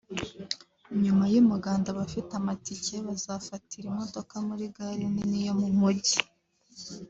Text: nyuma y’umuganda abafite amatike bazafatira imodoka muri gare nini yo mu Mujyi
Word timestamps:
nyuma 1.03 1.25
y’umuganda 1.33 1.87
abafite 1.93 2.31
amatike 2.39 2.95
bazafatira 3.07 3.85
imodoka 3.91 4.35
muri 4.47 4.63
gare 4.75 5.05
nini 5.13 5.39
yo 5.47 5.53
mu 5.59 5.67
Mujyi 5.77 6.19